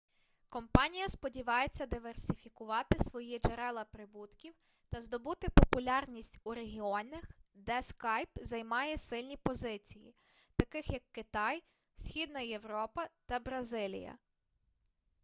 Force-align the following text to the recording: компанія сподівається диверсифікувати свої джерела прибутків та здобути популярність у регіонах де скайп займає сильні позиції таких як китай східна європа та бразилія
компанія 0.49 1.09
сподівається 1.09 1.85
диверсифікувати 1.85 2.99
свої 2.99 3.39
джерела 3.39 3.83
прибутків 3.85 4.53
та 4.89 5.01
здобути 5.01 5.47
популярність 5.49 6.39
у 6.43 6.53
регіонах 6.53 7.23
де 7.53 7.81
скайп 7.81 8.29
займає 8.35 8.97
сильні 8.97 9.37
позиції 9.37 10.15
таких 10.55 10.89
як 10.89 11.01
китай 11.11 11.63
східна 11.95 12.39
європа 12.39 13.09
та 13.25 13.39
бразилія 13.39 14.17